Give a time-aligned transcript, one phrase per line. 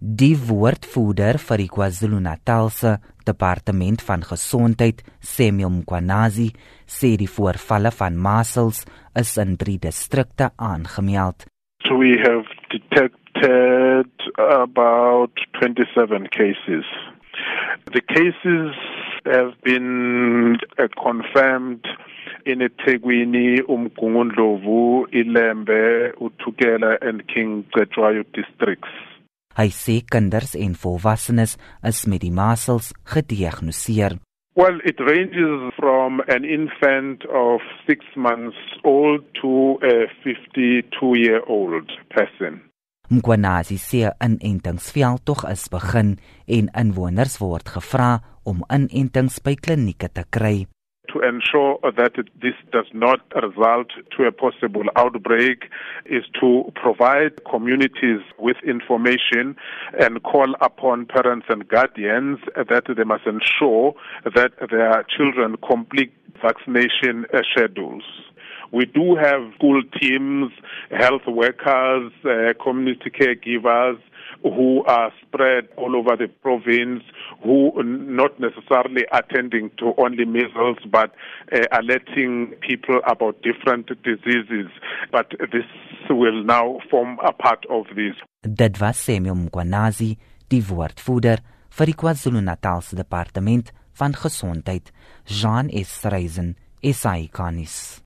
[0.00, 2.94] Die woordvoerder vir die KwaZulu-Natalse
[3.28, 6.46] Departement van Gesondheid, Samuel Mkwanazi,
[6.88, 11.44] sê die voorvalle van measles is in 3 distrikte aangemeld.
[11.84, 14.08] So we have detected
[14.40, 16.88] about 27 cases.
[17.92, 18.72] The cases
[19.28, 21.84] have been uh, confirmed
[22.46, 29.09] in eThekwini, uMgungundlovu, Ilembe, uThukela and King Cetshwayo districts.
[29.58, 34.18] Hy sê kinders en volwassenes is met die measles gediagnoseer.
[34.56, 42.60] Well, it ranges from an infant of 6 months old to a 52-year-old person.
[43.10, 50.24] Mkwanazi sê 'n inentingsveldtog is begin en inwoners word gevra om inentings by klinieke te
[50.30, 50.66] kry.
[51.12, 55.64] To ensure that this does not result to a possible outbreak
[56.06, 59.56] is to provide communities with information
[59.98, 63.94] and call upon parents and guardians that they must ensure
[64.24, 68.02] that their children complete vaccination schedules.
[68.72, 70.52] We do have school teams,
[70.96, 73.98] health workers, uh, community caregivers,
[74.42, 77.02] who are spread all over the province,
[77.42, 81.12] who not necessarily attending to only measles, but
[81.52, 84.68] uh, alerting people about different diseases.
[85.12, 85.66] But this
[86.08, 88.16] will now form a part of this.
[88.42, 90.16] Dit was Samuel Mkwanazi,
[90.48, 94.90] die woordvoerder vir die KwaZulu-Natalse Departement van Gesondheid,
[95.24, 96.00] Jean S.
[96.04, 98.00] Reisen, SAICanis.